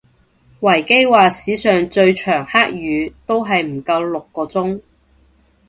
[0.61, 4.81] 維基話史上最長黑雨都係唔夠六個鐘